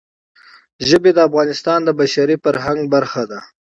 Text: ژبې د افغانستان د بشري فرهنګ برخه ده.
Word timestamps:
ژبې 0.89 1.11
د 1.13 1.19
افغانستان 1.27 1.79
د 1.83 1.89
بشري 1.99 2.35
فرهنګ 2.43 2.79
برخه 2.93 3.23
ده. 3.31 3.39